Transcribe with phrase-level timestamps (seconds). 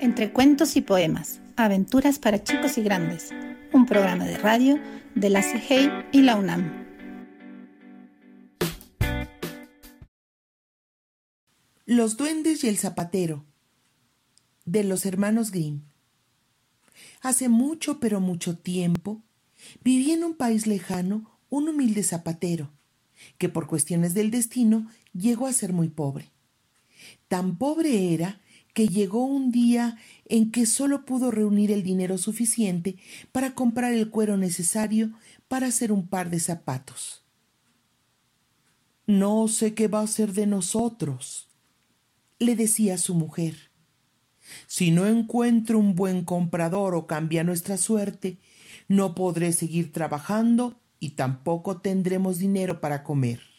[0.00, 3.34] Entre cuentos y poemas, aventuras para chicos y grandes,
[3.74, 4.80] un programa de radio
[5.14, 6.86] de la CIGEI y la UNAM.
[11.84, 13.44] Los duendes y el zapatero
[14.64, 15.82] de los hermanos Grimm.
[17.20, 19.20] Hace mucho, pero mucho tiempo,
[19.84, 22.70] vivía en un país lejano un humilde zapatero,
[23.36, 26.30] que por cuestiones del destino llegó a ser muy pobre.
[27.28, 28.40] Tan pobre era
[28.74, 32.96] que llegó un día en que solo pudo reunir el dinero suficiente
[33.32, 35.12] para comprar el cuero necesario
[35.48, 37.24] para hacer un par de zapatos.
[39.06, 41.48] No sé qué va a ser de nosotros,
[42.38, 43.70] le decía su mujer.
[44.66, 48.38] Si no encuentro un buen comprador o cambia nuestra suerte,
[48.88, 53.49] no podré seguir trabajando y tampoco tendremos dinero para comer.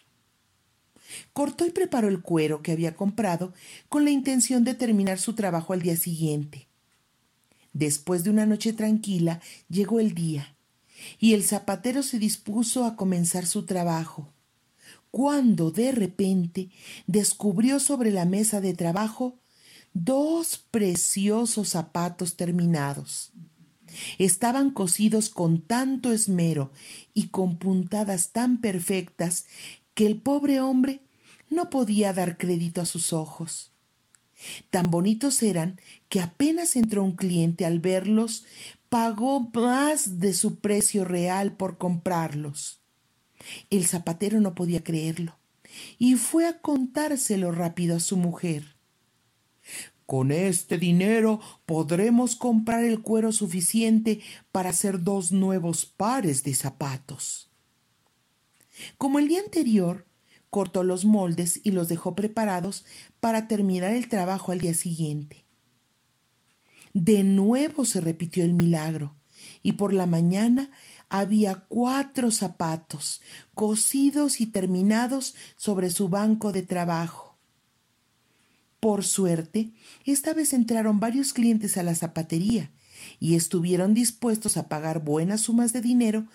[1.34, 3.54] Cortó y preparó el cuero que había comprado
[3.90, 6.68] con la intención de terminar su trabajo al día siguiente.
[7.74, 10.56] Después de una noche tranquila, llegó el día,
[11.20, 14.34] y el zapatero se dispuso a comenzar su trabajo,
[15.10, 16.70] cuando de repente
[17.08, 19.40] descubrió sobre la mesa de trabajo
[19.94, 23.32] dos preciosos zapatos terminados.
[24.18, 26.72] Estaban cosidos con tanto esmero
[27.14, 29.46] y con puntadas tan perfectas
[29.94, 31.02] que el pobre hombre
[31.50, 33.72] no podía dar crédito a sus ojos.
[34.70, 38.46] Tan bonitos eran que apenas entró un cliente al verlos,
[38.90, 42.82] pagó más de su precio real por comprarlos.
[43.70, 45.38] El zapatero no podía creerlo
[45.98, 48.76] y fue a contárselo rápido a su mujer.
[50.06, 54.20] Con este dinero podremos comprar el cuero suficiente
[54.52, 57.51] para hacer dos nuevos pares de zapatos.
[58.98, 60.06] Como el día anterior,
[60.50, 62.86] cortó los moldes y los dejó preparados
[63.20, 65.46] para terminar el trabajo al día siguiente.
[66.94, 69.16] De nuevo se repitió el milagro,
[69.64, 70.70] y por la mañana
[71.10, 73.22] había cuatro zapatos
[73.54, 77.38] cosidos y terminados sobre su banco de trabajo.
[78.80, 79.72] Por suerte,
[80.06, 82.72] esta vez entraron varios clientes a la zapatería
[83.20, 86.28] y estuvieron dispuestos a pagar buenas sumas de dinero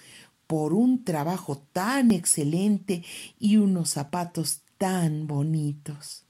[0.46, 3.04] por un trabajo tan excelente
[3.38, 6.24] y unos zapatos tan bonitos.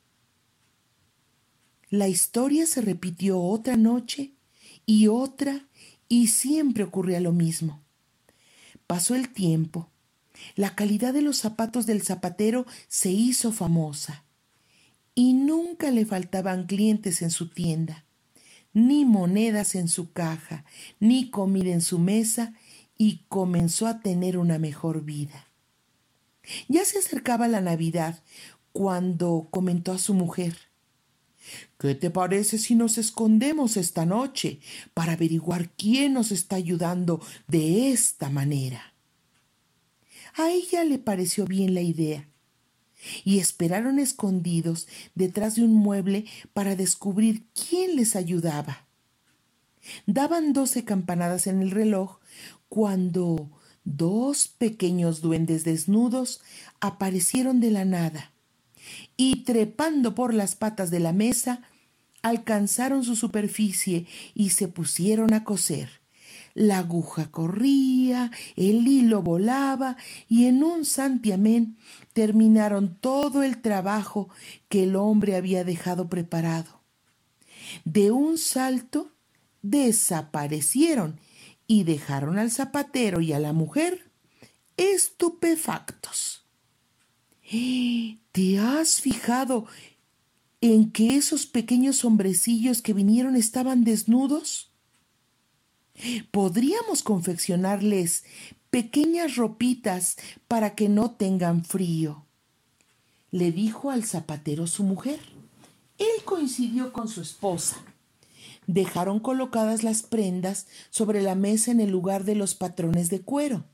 [1.90, 4.32] La historia se repitió otra noche
[4.86, 5.66] y otra
[6.08, 7.82] y siempre ocurría lo mismo.
[8.86, 9.88] Pasó el tiempo.
[10.54, 14.24] La calidad de los zapatos del zapatero se hizo famosa
[15.14, 18.04] y nunca le faltaban clientes en su tienda,
[18.74, 20.64] ni monedas en su caja,
[21.00, 22.52] ni comida en su mesa,
[22.98, 25.46] y comenzó a tener una mejor vida.
[26.68, 28.22] Ya se acercaba la Navidad
[28.72, 30.56] cuando comentó a su mujer
[31.78, 34.60] ¿Qué te parece si nos escondemos esta noche
[34.94, 38.94] para averiguar quién nos está ayudando de esta manera?
[40.34, 42.28] A ella le pareció bien la idea
[43.24, 48.85] y esperaron escondidos detrás de un mueble para descubrir quién les ayudaba.
[50.06, 52.18] Daban doce campanadas en el reloj
[52.68, 53.50] cuando
[53.84, 56.40] dos pequeños duendes desnudos
[56.80, 58.32] aparecieron de la nada
[59.16, 61.62] y trepando por las patas de la mesa
[62.22, 65.88] alcanzaron su superficie y se pusieron a coser.
[66.54, 69.96] La aguja corría, el hilo volaba
[70.28, 71.76] y en un santiamén
[72.14, 74.28] terminaron todo el trabajo
[74.68, 76.80] que el hombre había dejado preparado.
[77.84, 79.12] De un salto
[79.70, 81.20] desaparecieron
[81.66, 84.10] y dejaron al zapatero y a la mujer
[84.76, 86.44] estupefactos.
[88.32, 89.66] ¿Te has fijado
[90.60, 94.72] en que esos pequeños hombrecillos que vinieron estaban desnudos?
[96.30, 98.24] Podríamos confeccionarles
[98.70, 100.16] pequeñas ropitas
[100.48, 102.26] para que no tengan frío.
[103.30, 105.20] Le dijo al zapatero su mujer.
[105.98, 107.78] Él coincidió con su esposa.
[108.66, 113.64] Dejaron colocadas las prendas sobre la mesa en el lugar de los patrones de cuero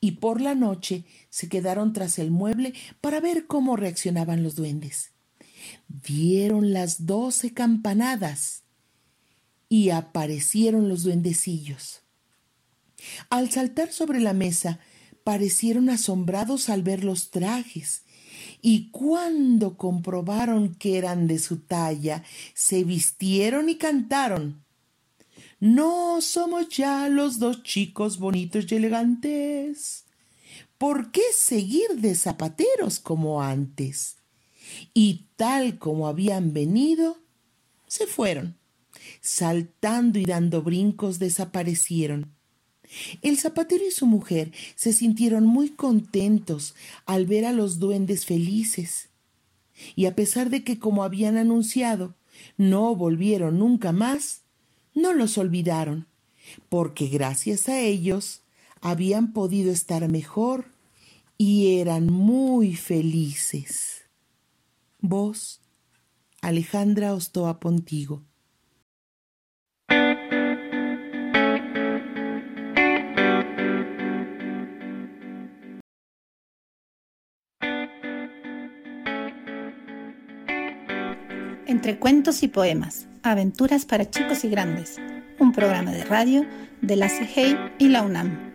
[0.00, 5.12] y por la noche se quedaron tras el mueble para ver cómo reaccionaban los duendes.
[5.88, 8.62] Dieron las doce campanadas
[9.68, 12.02] y aparecieron los duendecillos.
[13.28, 14.80] Al saltar sobre la mesa,
[15.24, 18.02] parecieron asombrados al ver los trajes,
[18.60, 22.24] y cuando comprobaron que eran de su talla,
[22.54, 24.62] se vistieron y cantaron.
[25.60, 30.04] No somos ya los dos chicos bonitos y elegantes.
[30.76, 34.16] ¿Por qué seguir de zapateros como antes?
[34.94, 37.18] Y tal como habían venido,
[37.86, 38.58] se fueron
[39.20, 42.34] saltando y dando brincos, desaparecieron.
[43.22, 46.74] El zapatero y su mujer se sintieron muy contentos
[47.06, 49.08] al ver a los duendes felices.
[49.94, 52.14] Y a pesar de que, como habían anunciado,
[52.56, 54.42] no volvieron nunca más,
[54.94, 56.06] no los olvidaron,
[56.68, 58.42] porque gracias a ellos
[58.80, 60.66] habían podido estar mejor
[61.36, 64.02] y eran muy felices.
[65.00, 65.60] Vos,
[66.40, 68.24] Alejandra Ostoa Pontigo.
[81.96, 84.98] Cuentos y poemas, aventuras para chicos y grandes,
[85.40, 86.44] un programa de radio
[86.82, 88.52] de la CGI y la UNAM.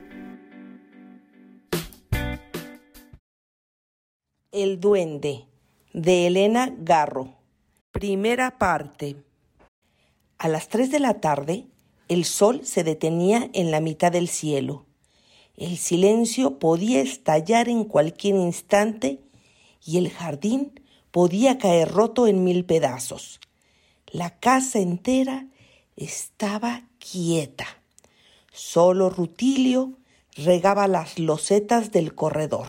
[4.51, 5.45] El duende
[5.93, 7.33] de Elena Garro.
[7.91, 9.15] Primera parte.
[10.37, 11.65] A las tres de la tarde,
[12.07, 14.85] el sol se detenía en la mitad del cielo.
[15.57, 19.19] El silencio podía estallar en cualquier instante
[19.83, 20.79] y el jardín
[21.13, 23.39] podía caer roto en mil pedazos.
[24.07, 25.45] La casa entera
[25.95, 27.67] estaba quieta.
[28.51, 29.99] Solo Rutilio
[30.35, 32.67] regaba las losetas del corredor.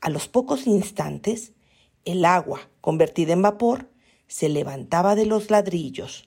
[0.00, 1.52] A los pocos instantes,
[2.06, 3.90] el agua, convertida en vapor,
[4.26, 6.26] se levantaba de los ladrillos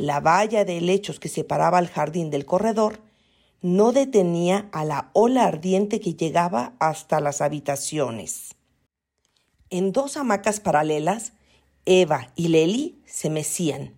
[0.00, 3.02] la valla de helechos que separaba el jardín del corredor
[3.60, 8.56] no detenía a la ola ardiente que llegaba hasta las habitaciones.
[9.68, 11.34] En dos hamacas paralelas,
[11.84, 13.94] Eva y Leli se mecían.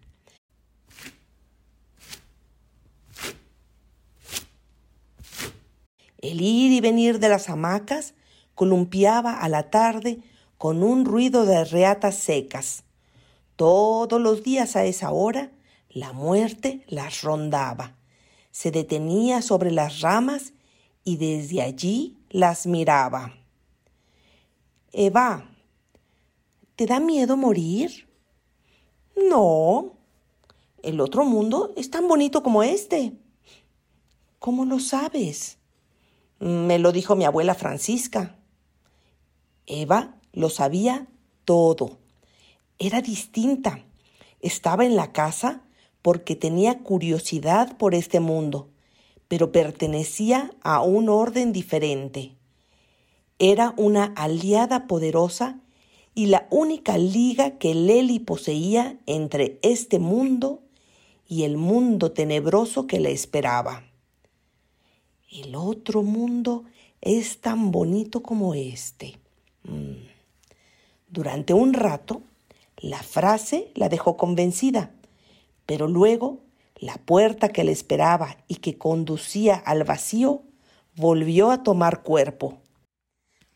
[6.19, 8.15] El ir y venir de las hamacas
[8.57, 10.19] columpiaba a la tarde
[10.59, 12.83] con un ruido de reatas secas.
[13.55, 15.53] Todos los días a esa hora,
[15.93, 17.97] la muerte las rondaba,
[18.51, 20.53] se detenía sobre las ramas
[21.05, 23.35] y desde allí las miraba.
[24.93, 25.51] Eva,
[26.77, 28.09] ¿te da miedo morir?
[29.31, 29.95] No,
[30.83, 33.13] el otro mundo es tan bonito como este.
[34.39, 35.59] ¿Cómo lo sabes?
[36.41, 38.37] Me lo dijo mi abuela Francisca.
[39.67, 41.07] Eva lo sabía
[41.45, 41.99] todo.
[42.79, 43.85] Era distinta.
[44.41, 45.63] Estaba en la casa
[46.03, 48.69] porque tenía curiosidad por este mundo,
[49.29, 52.33] pero pertenecía a un orden diferente.
[53.39, 55.61] Era una aliada poderosa
[56.15, 60.61] y la única liga que Leli poseía entre este mundo
[61.27, 63.85] y el mundo tenebroso que le esperaba.
[65.31, 66.65] El otro mundo
[67.01, 69.19] es tan bonito como este.
[69.63, 70.09] Mm.
[71.09, 72.23] Durante un rato,
[72.77, 74.93] la frase la dejó convencida
[75.73, 76.43] pero luego
[76.77, 80.43] la puerta que le esperaba y que conducía al vacío
[80.95, 82.59] volvió a tomar cuerpo.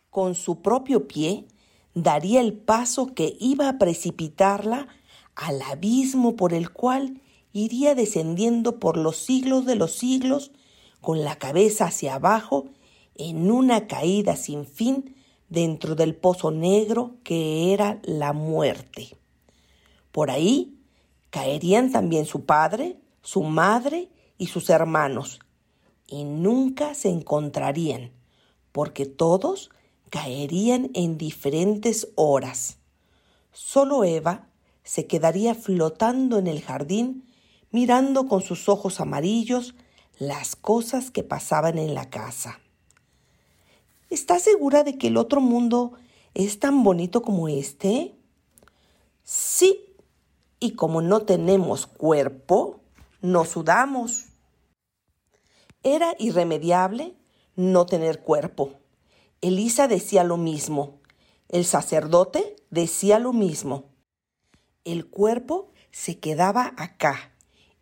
[0.09, 1.45] Con su propio pie
[1.93, 4.89] daría el paso que iba a precipitarla
[5.35, 7.21] al abismo por el cual
[7.53, 10.53] iría descendiendo por los siglos de los siglos
[11.03, 12.71] con la cabeza hacia abajo
[13.15, 15.17] en una caída sin fin
[15.51, 19.19] dentro del pozo negro que era la muerte.
[20.13, 20.76] Por ahí
[21.37, 25.41] Caerían también su padre, su madre y sus hermanos,
[26.07, 28.11] y nunca se encontrarían,
[28.73, 29.69] porque todos
[30.09, 32.79] caerían en diferentes horas.
[33.53, 34.49] Solo Eva
[34.83, 37.29] se quedaría flotando en el jardín,
[37.71, 39.75] mirando con sus ojos amarillos
[40.19, 42.61] las cosas que pasaban en la casa.
[44.09, 45.93] ¿Estás segura de que el otro mundo
[46.33, 48.15] es tan bonito como este?
[49.23, 49.86] Sí,
[50.59, 52.81] y como no tenemos cuerpo,
[53.21, 54.27] no sudamos.
[55.83, 57.15] Era irremediable
[57.55, 58.75] no tener cuerpo.
[59.41, 61.01] Elisa decía lo mismo.
[61.49, 63.85] El sacerdote decía lo mismo.
[64.85, 67.33] El cuerpo se quedaba acá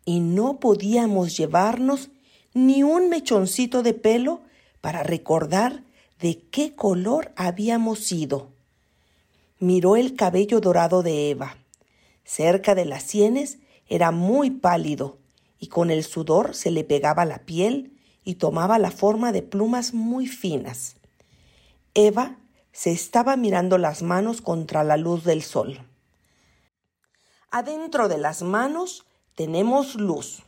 [0.05, 2.09] y no podíamos llevarnos
[2.53, 4.41] ni un mechoncito de pelo
[4.81, 5.83] para recordar
[6.19, 8.51] de qué color habíamos sido.
[9.59, 11.57] Miró el cabello dorado de Eva
[12.25, 15.19] Cerca de las sienes era muy pálido
[15.57, 19.93] y con el sudor se le pegaba la piel y tomaba la forma de plumas
[19.93, 20.97] muy finas.
[21.93, 22.37] Eva
[22.73, 25.79] se estaba mirando las manos contra la luz del sol.
[27.49, 29.05] Adentro de las manos
[29.35, 30.43] tenemos luz.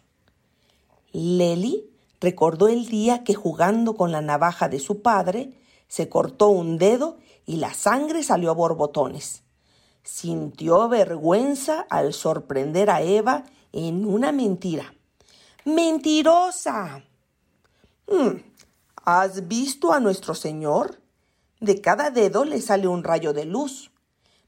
[1.13, 5.53] Leli Recordó el día que jugando con la navaja de su padre,
[5.87, 9.43] se cortó un dedo y la sangre salió a borbotones.
[10.07, 14.93] Sintió vergüenza al sorprender a Eva en una mentira.
[15.65, 17.03] ¡Mentirosa!
[18.07, 18.37] Hmm,
[19.03, 21.01] ¿Has visto a nuestro Señor?
[21.59, 23.91] De cada dedo le sale un rayo de luz.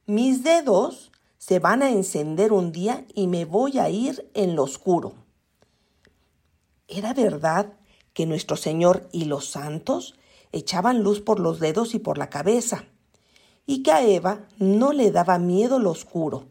[0.06, 4.64] Mis dedos se van a encender un día y me voy a ir en lo
[4.64, 5.14] oscuro.
[6.88, 7.74] ¿Era verdad
[8.14, 10.16] que nuestro Señor y los santos
[10.54, 12.86] echaban luz por los dedos y por la cabeza?
[13.70, 16.48] Y que a Eva no le daba miedo lo oscuro.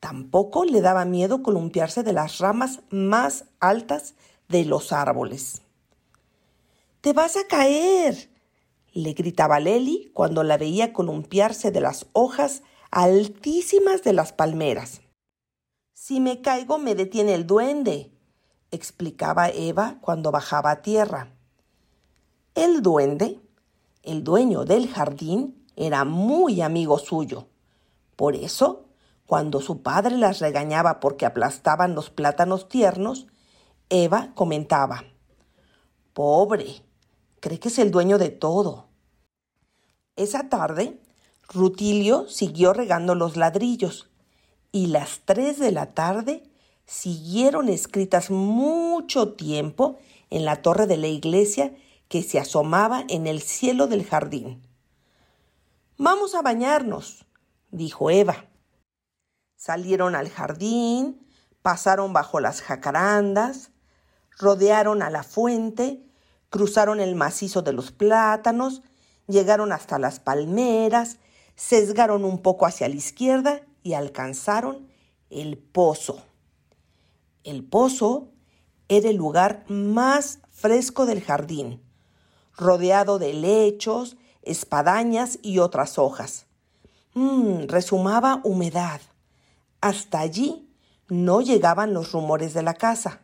[0.00, 4.14] Tampoco le daba miedo columpiarse de las ramas más altas
[4.48, 5.60] de los árboles.
[7.02, 8.30] ¡Te vas a caer!
[8.94, 15.02] le gritaba Leli cuando la veía columpiarse de las hojas altísimas de las palmeras.
[15.92, 18.10] Si me caigo me detiene el duende,
[18.70, 21.28] explicaba Eva cuando bajaba a tierra.
[22.54, 23.38] El duende,
[24.02, 27.46] el dueño del jardín, era muy amigo suyo.
[28.16, 28.86] Por eso
[29.26, 33.26] cuando su padre las regañaba porque aplastaban los plátanos tiernos,
[33.88, 35.04] Eva comentaba,
[36.12, 36.82] Pobre,
[37.40, 38.88] cree que es el dueño de todo.
[40.16, 41.00] Esa tarde,
[41.48, 44.10] Rutilio siguió regando los ladrillos
[44.70, 46.42] y las tres de la tarde
[46.84, 49.98] siguieron escritas mucho tiempo
[50.28, 51.74] en la torre de la iglesia
[52.08, 54.62] que se asomaba en el cielo del jardín.
[55.98, 57.26] Vamos a bañarnos,
[57.70, 58.46] dijo Eva.
[59.56, 61.26] Salieron al jardín,
[61.60, 63.70] pasaron bajo las jacarandas,
[64.38, 66.02] rodearon a la fuente,
[66.48, 68.82] cruzaron el macizo de los plátanos,
[69.28, 71.18] llegaron hasta las palmeras,
[71.56, 74.88] sesgaron un poco hacia la izquierda y alcanzaron
[75.28, 76.22] el pozo.
[77.44, 78.32] El pozo
[78.88, 81.82] era el lugar más fresco del jardín,
[82.56, 86.46] rodeado de lechos, espadañas y otras hojas.
[87.14, 89.00] Mmm, resumaba humedad.
[89.80, 90.68] Hasta allí
[91.08, 93.20] no llegaban los rumores de la casa.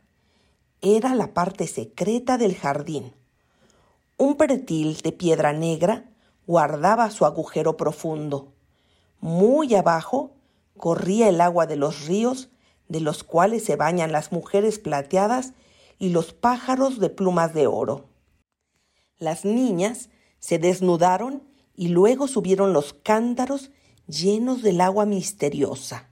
[0.81, 3.15] Era la parte secreta del jardín.
[4.17, 6.05] Un pretil de piedra negra
[6.47, 8.53] guardaba su agujero profundo.
[9.21, 10.33] Muy abajo
[10.77, 12.51] corría el agua de los ríos,
[12.89, 15.53] de los cuales se bañan las mujeres plateadas
[15.99, 18.07] y los pájaros de plumas de oro.
[19.19, 21.43] Las niñas se desnudaron
[21.75, 23.71] y luego subieron los cántaros
[24.07, 26.11] llenos del agua misteriosa.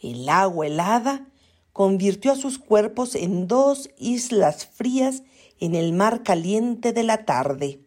[0.00, 1.28] El agua helada
[1.72, 5.22] convirtió a sus cuerpos en dos islas frías
[5.58, 7.80] en el mar caliente de la tarde.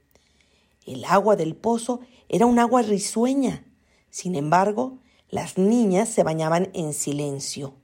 [0.85, 1.99] El agua del pozo
[2.29, 3.65] era un agua risueña.
[4.09, 4.99] Sin embargo,
[5.29, 7.75] las niñas se bañaban en silencio.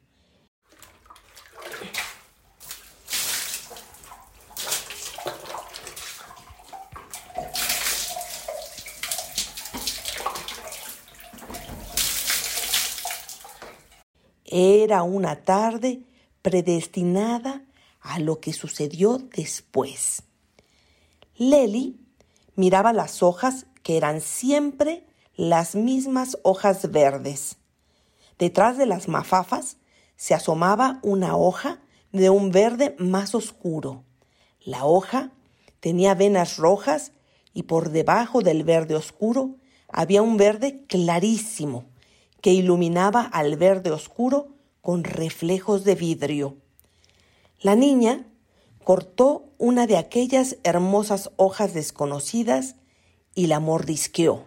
[14.56, 16.04] Era una tarde
[16.44, 17.64] predestinada
[18.02, 20.22] a lo que sucedió después.
[21.36, 22.00] Leli
[22.56, 27.58] miraba las hojas que eran siempre las mismas hojas verdes.
[28.38, 29.78] Detrás de las mafafas
[30.18, 31.80] se asomaba una hoja
[32.12, 34.04] de un verde más oscuro.
[34.60, 35.32] La hoja
[35.80, 37.12] tenía venas rojas
[37.56, 39.56] y por debajo del verde oscuro
[39.88, 41.86] había un verde clarísimo
[42.44, 44.50] que iluminaba al verde oscuro
[44.82, 46.58] con reflejos de vidrio.
[47.62, 48.28] La niña
[48.84, 52.76] cortó una de aquellas hermosas hojas desconocidas
[53.34, 54.44] y la mordisqueó.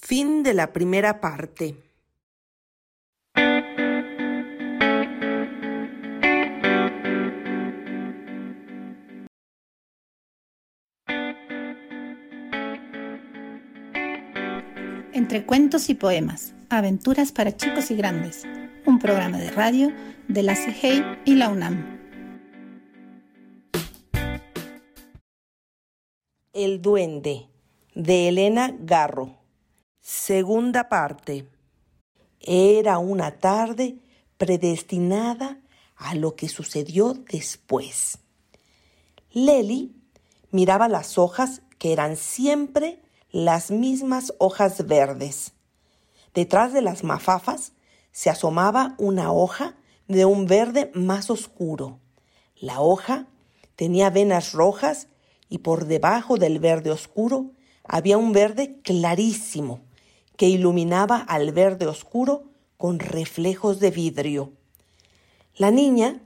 [0.00, 1.76] Fin de la primera parte.
[15.28, 18.44] Entre cuentos y poemas, aventuras para chicos y grandes,
[18.86, 19.92] un programa de radio
[20.26, 22.00] de la CGI y la UNAM.
[26.54, 27.46] El duende,
[27.94, 29.36] de Elena Garro.
[30.00, 31.46] Segunda parte.
[32.40, 33.98] Era una tarde
[34.38, 35.60] predestinada
[35.96, 38.18] a lo que sucedió después.
[39.30, 39.94] Leli
[40.52, 45.52] miraba las hojas que eran siempre las mismas hojas verdes.
[46.32, 47.72] Detrás de las mafafas
[48.10, 51.98] se asomaba una hoja de un verde más oscuro.
[52.56, 53.26] La hoja
[53.76, 55.08] tenía venas rojas
[55.50, 57.52] y por debajo del verde oscuro
[57.84, 59.80] había un verde clarísimo
[60.36, 62.44] que iluminaba al verde oscuro
[62.78, 64.52] con reflejos de vidrio.
[65.54, 66.22] La niña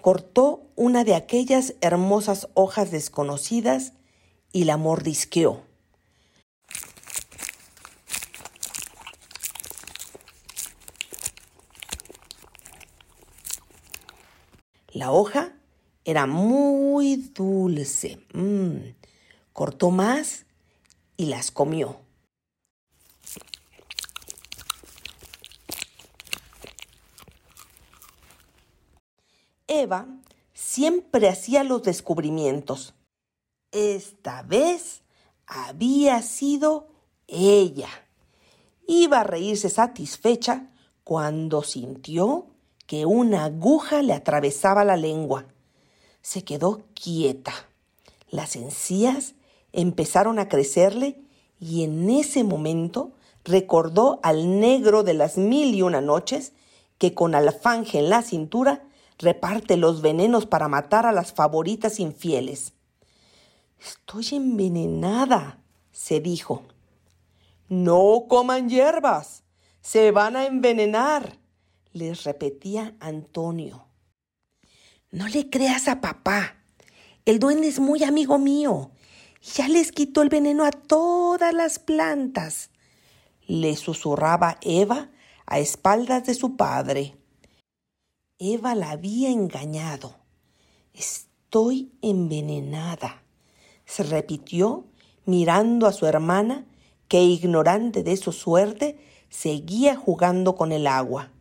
[0.00, 3.92] cortó una de aquellas hermosas hojas desconocidas
[4.52, 5.69] y la mordisqueó.
[15.00, 15.54] La hoja
[16.04, 18.18] era muy dulce.
[18.34, 18.92] Mm.
[19.54, 20.44] Cortó más
[21.16, 22.02] y las comió.
[29.66, 30.06] Eva
[30.52, 32.92] siempre hacía los descubrimientos.
[33.72, 35.00] Esta vez
[35.46, 36.88] había sido
[37.26, 37.88] ella.
[38.86, 42.49] Iba a reírse satisfecha cuando sintió
[42.90, 45.46] que una aguja le atravesaba la lengua.
[46.22, 47.54] Se quedó quieta.
[48.30, 49.36] Las encías
[49.70, 51.22] empezaron a crecerle
[51.60, 53.12] y en ese momento
[53.44, 56.52] recordó al negro de las mil y una noches
[56.98, 58.82] que con alfanje en la cintura
[59.18, 62.72] reparte los venenos para matar a las favoritas infieles.
[63.80, 65.60] Estoy envenenada,
[65.92, 66.64] se dijo.
[67.68, 69.44] No coman hierbas,
[69.80, 71.38] se van a envenenar,
[71.92, 73.86] les repetía Antonio.
[75.10, 76.56] No le creas a papá.
[77.24, 78.92] El duende es muy amigo mío.
[79.56, 82.70] Ya les quitó el veneno a todas las plantas.
[83.46, 85.10] Le susurraba Eva
[85.46, 87.16] a espaldas de su padre.
[88.38, 90.16] Eva la había engañado.
[90.94, 93.22] Estoy envenenada,
[93.84, 94.86] se repitió
[95.26, 96.66] mirando a su hermana,
[97.08, 101.32] que ignorante de su suerte, seguía jugando con el agua.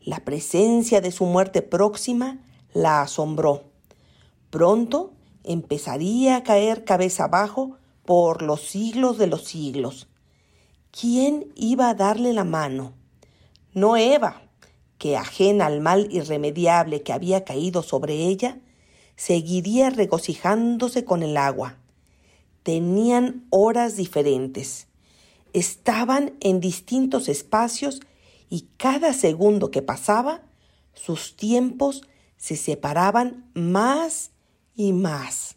[0.00, 2.40] La presencia de su muerte próxima
[2.72, 3.62] la asombró.
[4.50, 5.12] Pronto
[5.44, 10.08] empezaría a caer cabeza abajo por los siglos de los siglos.
[10.90, 12.94] ¿Quién iba a darle la mano?
[13.74, 14.42] No Eva,
[14.98, 18.58] que ajena al mal irremediable que había caído sobre ella,
[19.14, 21.76] seguiría regocijándose con el agua.
[22.64, 24.88] Tenían horas diferentes.
[25.52, 28.00] Estaban en distintos espacios
[28.48, 30.42] y cada segundo que pasaba,
[30.92, 32.02] sus tiempos
[32.36, 34.30] se separaban más
[34.74, 35.56] y más.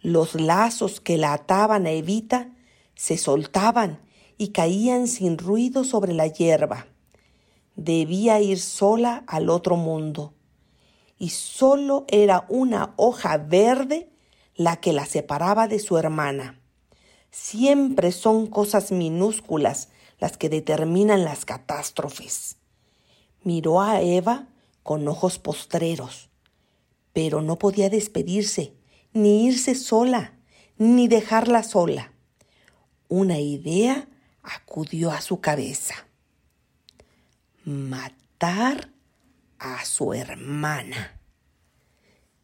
[0.00, 2.50] Los lazos que la ataban a Evita
[2.94, 4.00] se soltaban
[4.36, 6.86] y caían sin ruido sobre la hierba.
[7.76, 10.34] Debía ir sola al otro mundo.
[11.18, 14.10] Y solo era una hoja verde
[14.56, 16.60] la que la separaba de su hermana.
[17.30, 19.88] Siempre son cosas minúsculas
[20.22, 22.54] las que determinan las catástrofes.
[23.42, 24.46] Miró a Eva
[24.84, 26.30] con ojos postreros,
[27.12, 28.72] pero no podía despedirse,
[29.12, 30.38] ni irse sola,
[30.78, 32.12] ni dejarla sola.
[33.08, 34.08] Una idea
[34.44, 36.06] acudió a su cabeza.
[37.64, 38.92] Matar
[39.58, 41.20] a su hermana.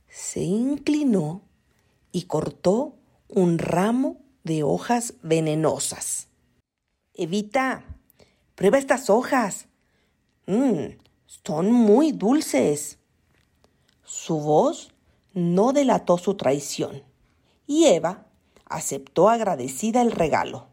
[0.09, 1.43] Se inclinó
[2.11, 2.97] y cortó
[3.29, 6.28] un ramo de hojas venenosas.
[7.21, 7.85] Evita,
[8.55, 9.67] prueba estas hojas.
[10.47, 13.01] Mmm, son muy dulces.
[14.05, 14.95] Su voz
[15.33, 17.03] no delató su traición
[17.67, 18.29] y Eva
[18.67, 20.69] aceptó agradecida el regalo.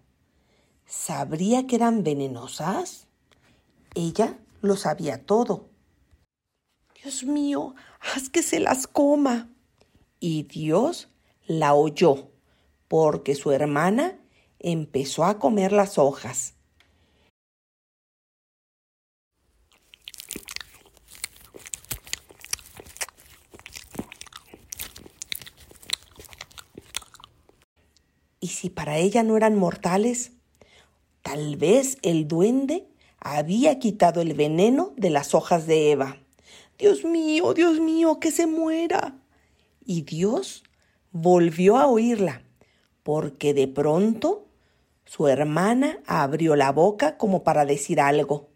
[0.85, 3.07] ¿Sabría que eran venenosas?
[3.95, 5.69] Ella lo sabía todo.
[7.01, 9.49] Dios mío, haz que se las coma.
[10.19, 11.09] Y Dios
[11.47, 12.29] la oyó,
[12.87, 14.19] porque su hermana
[14.59, 16.55] empezó a comer las hojas.
[28.39, 30.33] ¿Y si para ella no eran mortales?
[31.23, 32.87] Tal vez el duende
[33.19, 36.19] había quitado el veneno de las hojas de Eva.
[36.77, 39.17] Dios mío, Dios mío, que se muera.
[39.83, 40.63] Y Dios
[41.11, 42.43] volvió a oírla,
[43.01, 44.44] porque de pronto
[45.05, 48.49] su hermana abrió la boca como para decir algo.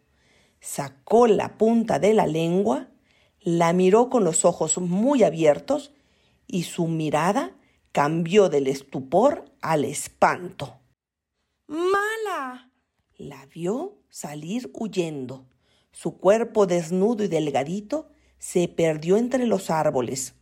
[0.59, 2.89] Sacó la punta de la lengua,
[3.39, 5.93] la miró con los ojos muy abiertos
[6.47, 7.55] y su mirada
[7.91, 10.79] cambió del estupor al espanto.
[11.67, 12.71] ¡Mala!
[13.17, 15.45] La vio salir huyendo.
[15.91, 20.33] Su cuerpo desnudo y delgadito se perdió entre los árboles.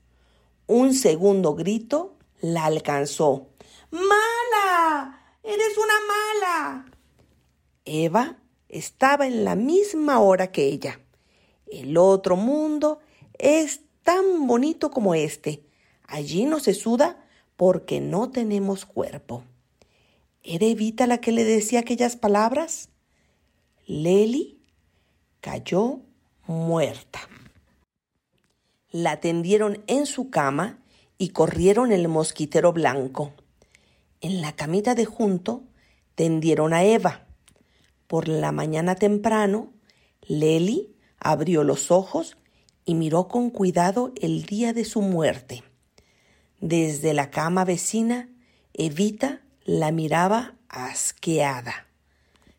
[0.68, 3.50] Un segundo grito la alcanzó.
[3.92, 4.27] ¡Mala!
[5.48, 6.86] Eres una mala.
[7.86, 11.00] Eva estaba en la misma hora que ella
[11.68, 13.00] El otro mundo
[13.40, 15.64] es tan bonito como este.
[16.04, 19.46] Allí no se suda porque no tenemos cuerpo.
[20.44, 22.90] ¿Era Evita la que le decía aquellas palabras?
[23.86, 24.60] Leli
[25.40, 26.02] cayó
[26.46, 27.22] muerta.
[28.92, 30.84] La tendieron en su cama
[31.18, 33.32] y corrieron el mosquitero blanco.
[34.28, 35.64] En la camita de junto
[36.16, 37.26] tendieron a Eva.
[38.08, 39.72] Por la mañana temprano,
[40.22, 42.36] Leli abrió los ojos
[42.84, 45.64] y miró con cuidado el día de su muerte.
[46.60, 48.30] Desde la cama vecina,
[48.74, 51.88] Evita la miraba asqueada.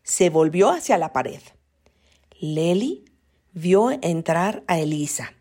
[0.01, 1.41] Se volvió hacia la pared.
[2.39, 3.05] Leli
[3.53, 5.35] vio entrar a Elisa.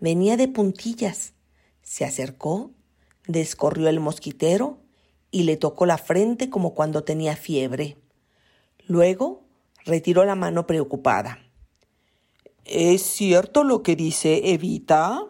[0.00, 1.32] Venía de puntillas.
[1.80, 2.72] Se acercó,
[3.26, 4.84] descorrió el mosquitero
[5.30, 7.96] y le tocó la frente como cuando tenía fiebre.
[8.86, 9.42] Luego
[9.84, 11.38] retiró la mano preocupada.
[12.64, 15.26] ¿Es cierto lo que dice Evita?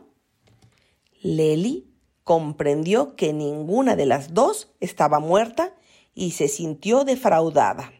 [1.22, 1.86] Leli
[2.24, 5.74] comprendió que ninguna de las dos estaba muerta
[6.14, 7.92] y se sintió defraudada.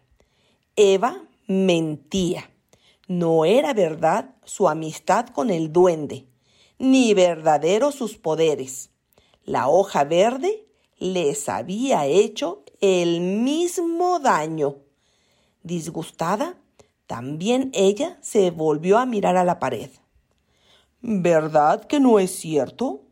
[0.74, 2.50] Eva mentía.
[3.08, 6.26] No era verdad su amistad con el duende,
[6.78, 8.90] ni verdadero sus poderes.
[9.44, 10.65] La hoja verde
[10.98, 14.76] les había hecho el mismo daño.
[15.62, 16.56] Disgustada,
[17.06, 19.90] también ella se volvió a mirar a la pared.
[21.00, 23.02] ¿Verdad que no es cierto?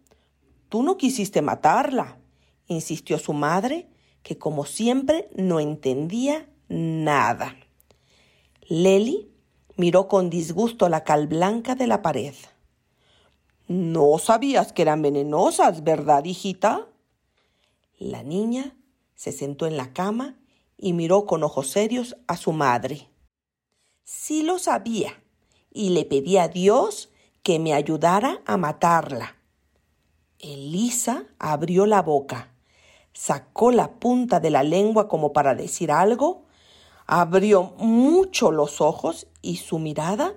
[0.68, 2.18] Tú no quisiste matarla,
[2.66, 3.88] insistió su madre,
[4.23, 7.57] que como siempre no entendía nada.
[8.62, 9.31] Leli
[9.77, 12.35] miró con disgusto la cal blanca de la pared.
[13.68, 16.88] No sabías que eran venenosas, ¿verdad, hijita?
[17.98, 18.76] La niña
[19.14, 20.37] se sentó en la cama
[20.76, 23.09] y miró con ojos serios a su madre.
[24.02, 25.22] Sí lo sabía,
[25.72, 27.11] y le pedí a Dios
[27.42, 29.37] que me ayudara a matarla.
[30.38, 32.54] Elisa abrió la boca,
[33.12, 36.44] sacó la punta de la lengua como para decir algo,
[37.07, 40.35] abrió mucho los ojos y su mirada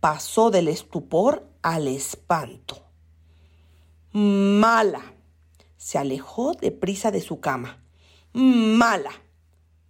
[0.00, 2.82] pasó del estupor al espanto.
[4.12, 5.13] Mala.
[5.84, 7.84] Se alejó deprisa de su cama.
[8.32, 9.10] Mala.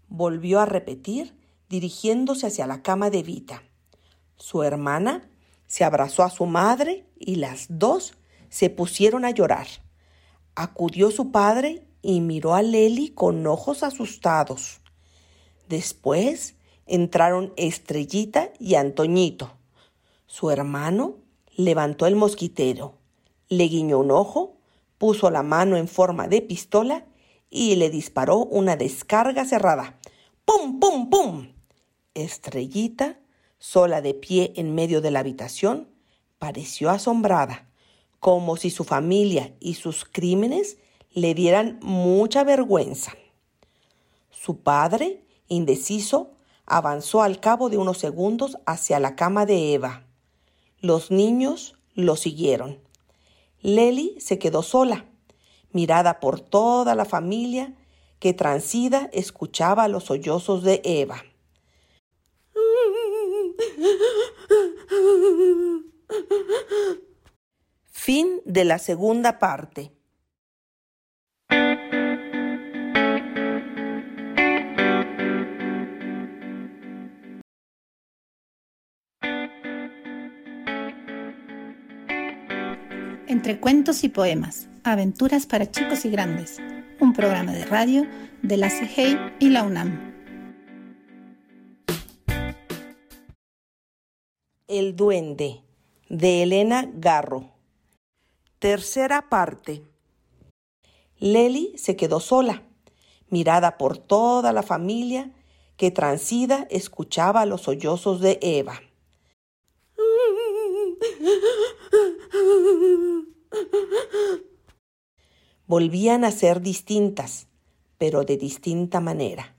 [0.09, 3.63] Volvió a repetir dirigiéndose hacia la cama de Vita.
[4.35, 5.31] Su hermana
[5.69, 8.15] se abrazó a su madre y las dos
[8.49, 9.69] se pusieron a llorar.
[10.57, 14.81] Acudió su padre y miró a Leli con ojos asustados.
[15.69, 19.53] Después entraron Estrellita y Antoñito.
[20.27, 21.19] Su hermano
[21.55, 22.99] levantó el mosquitero,
[23.49, 24.54] le guiñó un ojo,
[24.99, 27.07] puso la mano en forma de pistola
[27.51, 29.99] y le disparó una descarga cerrada.
[30.45, 31.53] ¡Pum, pum, pum!
[32.15, 33.19] Estrellita,
[33.59, 35.89] sola de pie en medio de la habitación,
[36.39, 37.69] pareció asombrada,
[38.21, 40.79] como si su familia y sus crímenes
[41.13, 43.13] le dieran mucha vergüenza.
[44.31, 46.33] Su padre, indeciso,
[46.67, 50.07] avanzó al cabo de unos segundos hacia la cama de Eva.
[50.81, 52.84] Los niños lo siguieron.
[53.65, 55.07] Leli se quedó sola,
[55.73, 57.75] mirada por toda la familia
[58.19, 61.25] que transida escuchaba los sollozos de Eva.
[67.91, 69.93] Fin de la segunda parte.
[83.45, 86.63] Entre cuentos y poemas, aventuras para chicos y grandes,
[86.99, 88.07] un programa de radio
[88.41, 90.15] de la CIGEI y la UNAM.
[94.67, 95.61] El duende
[96.09, 97.51] de Elena Garro.
[98.61, 99.83] Tercera parte.
[101.19, 102.63] Leli se quedó sola,
[103.29, 105.35] mirada por toda la familia
[105.77, 108.81] que transida escuchaba los sollozos de Eva.
[115.67, 117.47] Volvían a ser distintas,
[117.97, 119.57] pero de distinta manera.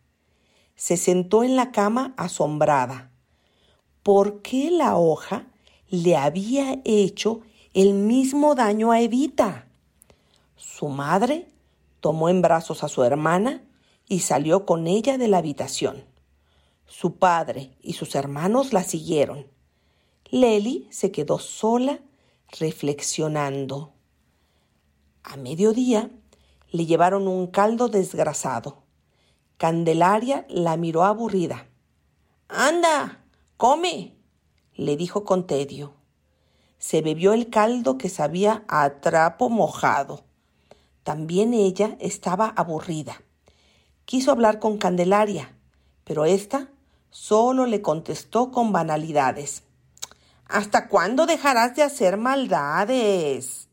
[0.75, 3.11] Se sentó en la cama asombrada.
[4.03, 5.47] ¿Por qué la hoja
[5.89, 7.41] le había hecho
[7.73, 9.67] el mismo daño a Evita?
[10.55, 11.47] Su madre
[12.01, 13.63] tomó en brazos a su hermana
[14.07, 16.03] y salió con ella de la habitación.
[16.85, 19.47] Su padre y sus hermanos la siguieron.
[20.29, 21.99] Leli se quedó sola
[22.59, 23.93] reflexionando.
[25.23, 26.11] A mediodía
[26.69, 28.83] le llevaron un caldo desgrasado.
[29.57, 31.67] Candelaria la miró aburrida.
[32.47, 33.23] Anda,
[33.57, 34.15] come,
[34.75, 35.93] le dijo con tedio.
[36.77, 40.23] Se bebió el caldo que sabía a trapo mojado.
[41.03, 43.21] También ella estaba aburrida.
[44.05, 45.55] Quiso hablar con Candelaria,
[46.03, 46.69] pero ésta
[47.09, 49.63] solo le contestó con banalidades.
[50.47, 53.67] ¿Hasta cuándo dejarás de hacer maldades?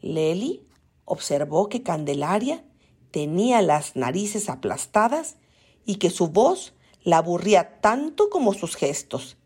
[0.00, 0.66] Leli
[1.04, 2.64] observó que Candelaria
[3.12, 5.36] tenía las narices aplastadas
[5.84, 9.36] y que su voz la aburría tanto como sus gestos.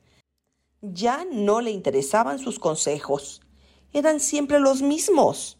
[0.80, 3.42] Ya no le interesaban sus consejos,
[3.92, 5.58] eran siempre los mismos.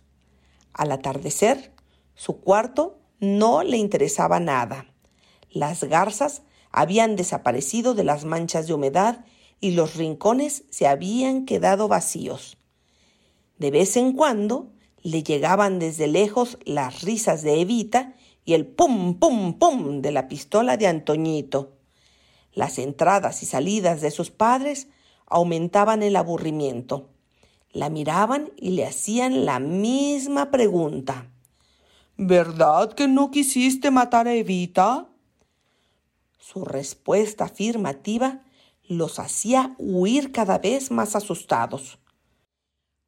[0.72, 1.74] Al atardecer,
[2.14, 4.87] su cuarto no le interesaba nada.
[5.50, 9.24] Las garzas habían desaparecido de las manchas de humedad
[9.61, 12.57] y los rincones se habían quedado vacíos.
[13.59, 19.18] De vez en cuando le llegaban desde lejos las risas de Evita y el pum,
[19.18, 21.77] pum, pum de la pistola de Antoñito.
[22.53, 24.88] Las entradas y salidas de sus padres
[25.27, 27.11] aumentaban el aburrimiento.
[27.73, 31.31] La miraban y le hacían la misma pregunta.
[32.16, 35.09] ¿Verdad que no quisiste matar a Evita?
[36.38, 38.42] Su respuesta afirmativa
[38.90, 42.00] los hacía huir cada vez más asustados.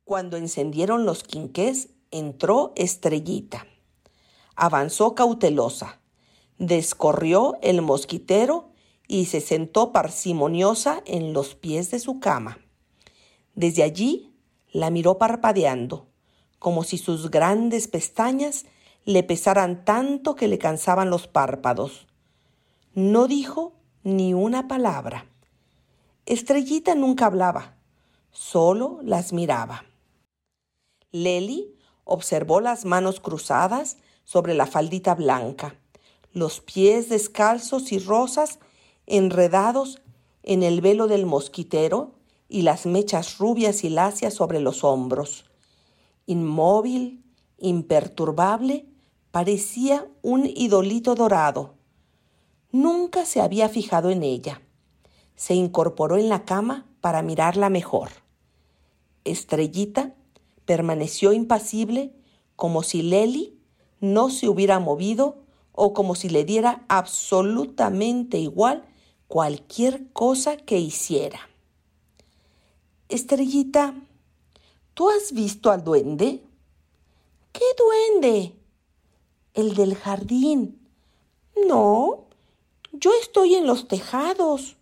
[0.04, 3.66] Cuando encendieron los quinqués, entró Estrellita.
[4.54, 6.00] Avanzó cautelosa,
[6.56, 8.70] descorrió el mosquitero
[9.08, 12.58] y se sentó parsimoniosa en los pies de su cama.
[13.56, 14.36] Desde allí
[14.70, 16.06] la miró parpadeando,
[16.60, 18.66] como si sus grandes pestañas
[19.04, 22.06] le pesaran tanto que le cansaban los párpados.
[22.94, 23.72] No dijo
[24.04, 25.31] ni una palabra.
[26.32, 27.76] Estrellita nunca hablaba,
[28.30, 29.84] solo las miraba.
[31.10, 35.74] Leli observó las manos cruzadas sobre la faldita blanca,
[36.32, 38.60] los pies descalzos y rosas
[39.04, 40.00] enredados
[40.42, 42.14] en el velo del mosquitero
[42.48, 45.44] y las mechas rubias y lacias sobre los hombros.
[46.24, 47.22] Inmóvil,
[47.58, 48.86] imperturbable,
[49.32, 51.74] parecía un idolito dorado.
[52.70, 54.62] Nunca se había fijado en ella
[55.36, 58.10] se incorporó en la cama para mirarla mejor.
[59.24, 60.14] Estrellita
[60.64, 62.12] permaneció impasible
[62.56, 63.58] como si Leli
[64.00, 65.42] no se hubiera movido
[65.72, 68.84] o como si le diera absolutamente igual
[69.26, 71.40] cualquier cosa que hiciera.
[73.08, 73.94] Estrellita,
[74.94, 76.42] ¿tú has visto al duende?
[77.52, 78.56] ¿Qué duende?
[79.54, 80.78] El del jardín.
[81.66, 82.24] No,
[82.92, 84.76] yo estoy en los tejados.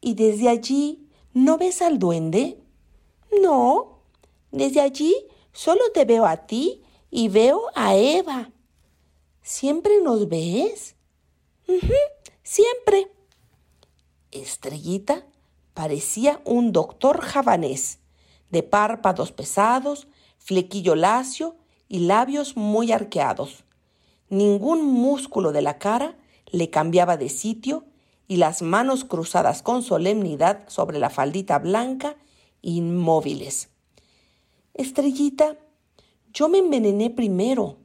[0.00, 2.58] ¿Y desde allí no ves al duende?
[3.42, 4.00] No,
[4.50, 5.14] desde allí
[5.52, 8.50] solo te veo a ti y veo a Eva.
[9.42, 10.96] ¿Siempre nos ves?
[12.42, 13.10] siempre.
[14.32, 15.26] Estrellita
[15.74, 17.98] parecía un doctor javanés,
[18.50, 20.08] de párpados pesados,
[20.38, 21.56] flequillo lacio
[21.88, 23.64] y labios muy arqueados.
[24.28, 27.84] Ningún músculo de la cara le cambiaba de sitio
[28.30, 32.14] y las manos cruzadas con solemnidad sobre la faldita blanca,
[32.62, 33.70] inmóviles.
[34.72, 35.56] Estrellita,
[36.32, 37.78] yo me envenené primero.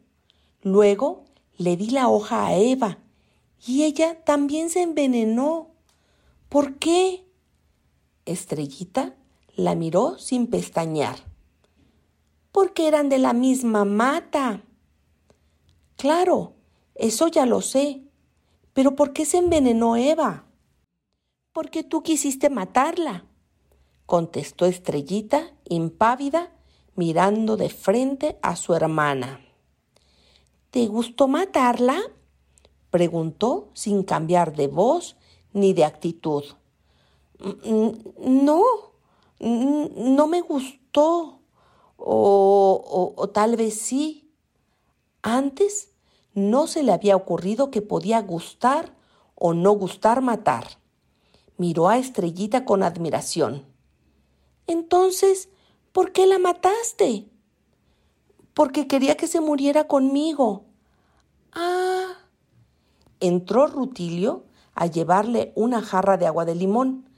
[0.61, 1.25] Luego
[1.57, 2.99] le di la hoja a Eva
[3.65, 5.71] y ella también se envenenó.
[6.47, 7.25] ¿Por qué?
[8.25, 9.15] Estrellita
[9.55, 11.23] la miró sin pestañear.
[12.51, 14.61] Porque eran de la misma mata.
[15.95, 16.53] Claro,
[16.93, 18.04] eso ya lo sé.
[18.75, 20.43] ¿Pero por qué se envenenó Eva?
[21.53, 23.23] Porque tú quisiste matarla,
[24.05, 26.51] contestó Estrellita, impávida,
[26.93, 29.39] mirando de frente a su hermana.
[30.71, 32.01] ¿Te gustó matarla?
[32.89, 35.15] preguntó sin cambiar de voz
[35.53, 36.43] ni de actitud.
[37.39, 37.91] Mm,
[38.43, 38.61] no,
[39.39, 41.39] no me gustó.
[41.95, 44.33] O, o, o, tal vez sí.
[45.21, 45.94] Antes
[46.35, 48.93] no se le había ocurrido que podía gustar
[49.35, 50.67] o no gustar matar.
[51.57, 53.65] Miró a Estrellita con admiración.
[54.67, 55.49] Entonces,
[55.93, 57.29] ¿por qué la mataste?
[58.53, 60.65] Porque quería que se muriera conmigo.
[61.53, 62.17] Ah.
[63.21, 64.43] Entró Rutilio
[64.73, 67.09] a llevarle una jarra de agua de limón.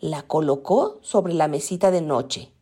[0.00, 2.52] La colocó sobre la mesita de noche.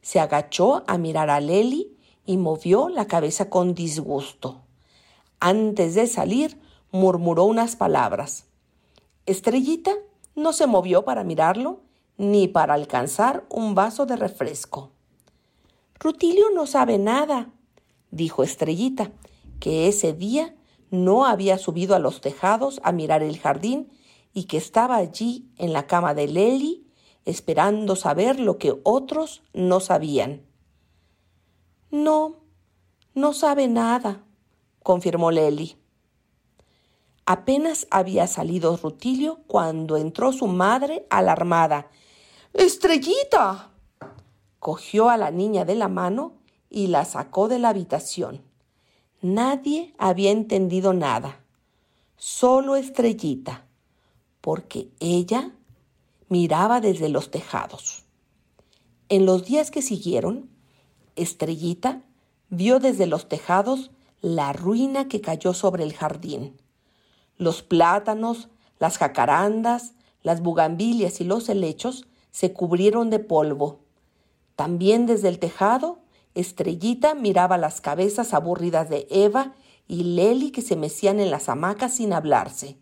[0.00, 4.62] Se agachó a mirar a Leli y movió la cabeza con disgusto.
[5.40, 6.60] Antes de salir,
[6.92, 8.46] murmuró unas palabras.
[9.26, 9.92] Estrellita
[10.34, 11.80] no se movió para mirarlo
[12.18, 14.92] ni para alcanzar un vaso de refresco.
[15.98, 17.50] Rutilio no sabe nada,
[18.10, 19.12] dijo Estrellita,
[19.58, 20.54] que ese día
[20.90, 23.90] no había subido a los tejados a mirar el jardín
[24.34, 26.86] y que estaba allí en la cama de Leli,
[27.24, 30.42] esperando saber lo que otros no sabían.
[31.90, 32.36] No,
[33.14, 34.24] no sabe nada,
[34.82, 35.76] confirmó Leli.
[37.26, 41.88] Apenas había salido Rutilio cuando entró su madre alarmada.
[42.54, 43.70] ¡Estrellita!
[44.58, 46.32] Cogió a la niña de la mano
[46.68, 48.42] y la sacó de la habitación.
[49.22, 51.40] Nadie había entendido nada,
[52.16, 53.66] solo Estrellita,
[54.40, 55.52] porque ella
[56.28, 58.04] miraba desde los tejados.
[59.08, 60.48] En los días que siguieron,
[61.16, 62.02] Estrellita
[62.48, 66.56] vio desde los tejados la ruina que cayó sobre el jardín.
[67.36, 73.80] Los plátanos, las jacarandas, las bugambilias y los helechos se cubrieron de polvo.
[74.56, 76.00] También desde el tejado
[76.34, 79.54] Estrellita miraba las cabezas aburridas de Eva
[79.88, 82.78] y Leli que se mecían en las hamacas sin hablarse.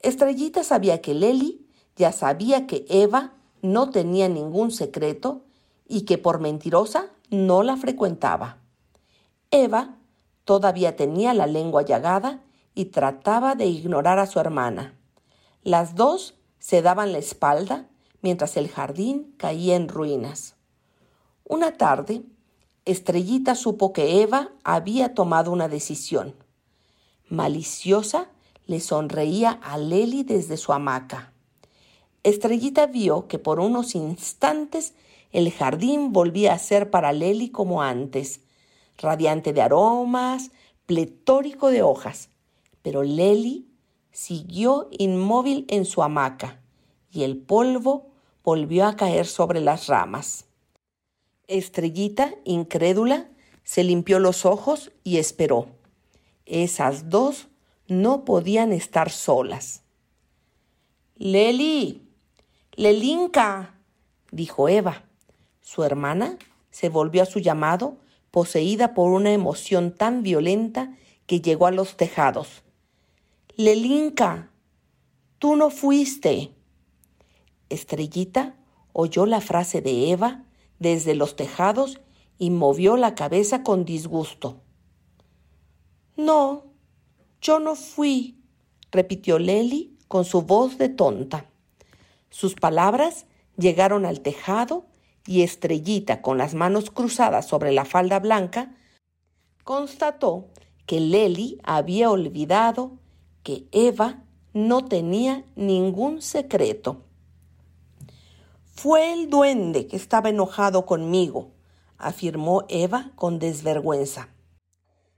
[0.00, 5.44] Estrellita sabía que Leli ya sabía que Eva no tenía ningún secreto
[5.88, 8.58] y que por mentirosa no la frecuentaba.
[9.50, 9.98] Eva
[10.44, 12.42] todavía tenía la lengua llagada
[12.74, 14.94] y trataba de ignorar a su hermana.
[15.62, 17.88] Las dos se daban la espalda
[18.20, 20.54] mientras el jardín caía en ruinas.
[21.44, 22.22] Una tarde,
[22.84, 26.34] Estrellita supo que Eva había tomado una decisión.
[27.28, 28.28] Maliciosa
[28.66, 31.32] le sonreía a Leli desde su hamaca.
[32.24, 34.94] Estrellita vio que por unos instantes
[35.32, 38.40] el jardín volvía a ser para Leli como antes,
[38.98, 40.50] radiante de aromas,
[40.86, 42.28] pletórico de hojas.
[42.82, 43.68] Pero Leli
[44.10, 46.60] siguió inmóvil en su hamaca
[47.10, 48.10] y el polvo
[48.42, 50.46] volvió a caer sobre las ramas.
[51.46, 53.28] Estrellita, incrédula,
[53.64, 55.68] se limpió los ojos y esperó.
[56.46, 57.48] Esas dos
[57.86, 59.82] no podían estar solas.
[61.16, 62.02] Leli,
[62.74, 63.74] Lelinka,
[64.30, 65.04] dijo Eva.
[65.60, 66.36] Su hermana
[66.70, 67.98] se volvió a su llamado,
[68.32, 72.64] poseída por una emoción tan violenta que llegó a los tejados.
[73.56, 74.50] Lelinka,
[75.38, 76.50] tú no fuiste.
[77.68, 78.56] Estrellita
[78.92, 80.44] oyó la frase de Eva
[80.78, 82.00] desde los tejados
[82.38, 84.60] y movió la cabeza con disgusto.
[86.16, 86.64] No,
[87.40, 88.38] yo no fui,
[88.90, 91.50] repitió Leli con su voz de tonta.
[92.30, 93.26] Sus palabras
[93.58, 94.86] llegaron al tejado
[95.26, 98.74] y Estrellita, con las manos cruzadas sobre la falda blanca,
[99.64, 100.48] constató
[100.86, 102.98] que Leli había olvidado
[103.42, 107.04] que Eva no tenía ningún secreto.
[108.74, 111.52] Fue el duende que estaba enojado conmigo,
[111.98, 114.28] afirmó Eva con desvergüenza.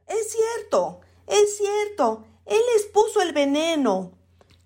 [0.07, 4.12] Es cierto, es cierto, él les puso el veneno,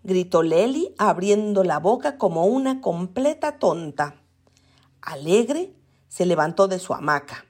[0.02, 4.22] gritó Leli abriendo la boca como una completa tonta.
[5.08, 5.72] Alegre,
[6.08, 7.46] se levantó de su hamaca.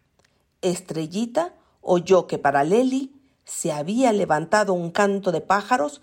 [0.62, 6.01] Estrellita oyó que para Leli se había levantado un canto de pájaros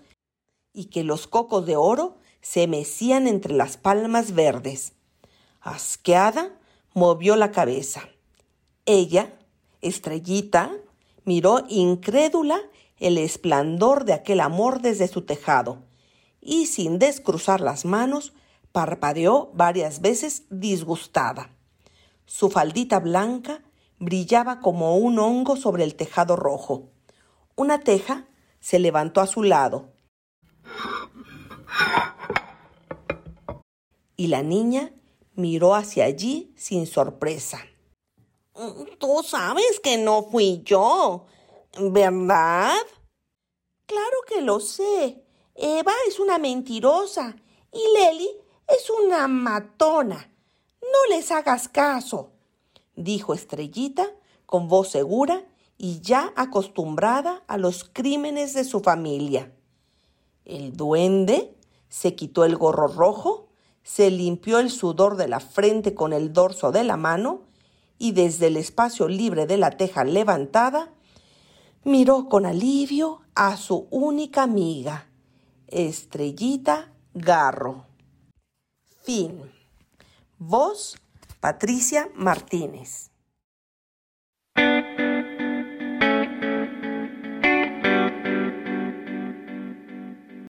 [0.74, 4.92] y que los cocos de oro se mecían entre las palmas verdes.
[5.62, 6.50] Asqueada,
[6.92, 8.02] movió la cabeza.
[8.84, 9.32] Ella,
[9.80, 10.72] estrellita,
[11.24, 12.60] miró incrédula
[12.98, 15.78] el esplendor de aquel amor desde su tejado
[16.42, 18.34] y sin descruzar las manos
[18.76, 21.48] parpadeó varias veces disgustada.
[22.26, 23.62] Su faldita blanca
[23.98, 26.90] brillaba como un hongo sobre el tejado rojo.
[27.54, 28.28] Una teja
[28.60, 29.94] se levantó a su lado.
[34.18, 34.92] Y la niña
[35.36, 37.64] miró hacia allí sin sorpresa.
[38.98, 41.24] Tú sabes que no fui yo,
[41.80, 42.76] ¿verdad?
[43.86, 45.24] Claro que lo sé.
[45.54, 47.36] Eva es una mentirosa
[47.72, 48.28] y Leli
[48.68, 50.30] es una matona.
[50.80, 52.30] No les hagas caso,
[52.94, 54.06] dijo Estrellita
[54.46, 55.44] con voz segura
[55.78, 59.52] y ya acostumbrada a los crímenes de su familia.
[60.44, 61.54] El duende
[61.88, 63.46] se quitó el gorro rojo
[63.86, 67.42] se limpió el sudor de la frente con el dorso de la mano
[67.98, 70.92] y desde el espacio libre de la teja levantada,
[71.84, 75.06] miró con alivio a su única amiga,
[75.68, 77.86] Estrellita Garro.
[79.06, 79.52] Fin.
[80.36, 80.96] Voz,
[81.38, 83.12] Patricia Martínez.